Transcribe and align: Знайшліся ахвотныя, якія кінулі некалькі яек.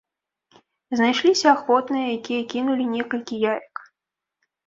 Знайшліся 1.01 1.47
ахвотныя, 1.55 2.07
якія 2.17 2.41
кінулі 2.53 2.85
некалькі 2.95 3.35
яек. 3.53 3.73